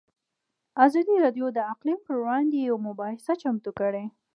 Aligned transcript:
ازادي 0.85 1.15
راډیو 1.25 1.47
د 1.57 1.59
اقلیم 1.73 1.99
پر 2.05 2.15
وړاندې 2.21 2.57
یوه 2.67 2.79
مباحثه 2.87 3.33
چمتو 3.41 3.71
کړې. 3.79 4.05